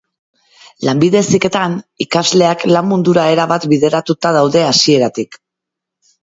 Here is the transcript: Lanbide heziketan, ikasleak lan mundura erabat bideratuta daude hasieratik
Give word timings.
Lanbide 0.87 1.19
heziketan, 1.25 1.75
ikasleak 2.05 2.65
lan 2.71 2.87
mundura 2.93 3.27
erabat 3.35 3.69
bideratuta 3.75 4.33
daude 4.39 4.65
hasieratik 4.71 5.39